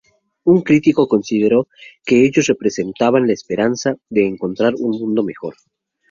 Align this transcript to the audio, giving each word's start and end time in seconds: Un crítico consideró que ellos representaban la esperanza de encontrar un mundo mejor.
Un 0.45 0.63
crítico 0.63 1.07
consideró 1.07 1.67
que 2.03 2.25
ellos 2.25 2.47
representaban 2.47 3.27
la 3.27 3.33
esperanza 3.33 3.97
de 4.09 4.25
encontrar 4.25 4.73
un 4.79 4.99
mundo 4.99 5.21
mejor. 5.23 5.53